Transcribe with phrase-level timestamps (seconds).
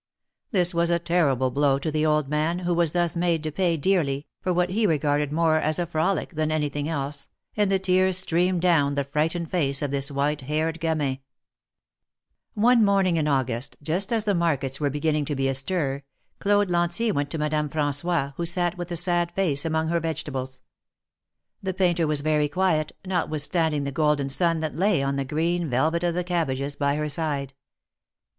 [0.49, 3.77] This was a terrible blow to the old man, who vms thus made to pay
[3.77, 8.17] dearly,, for what he regarded more as a frolic than anything: else, and the tears
[8.17, 11.19] streamed down the frightened face of this white haired gamin.
[12.55, 15.61] One nioniing in August,, just as the markets were THE MARKETS OF PARIS.
[15.61, 16.03] 309 beginning to be astir,
[16.39, 20.63] Claude Lantier went to Madame Frangois, who sat with a sad face among her vegetables.
[21.61, 26.03] The painter was very quiet, notwithstanding the golden sun that lay on the green velvet
[26.03, 27.53] of the cabbages by her side.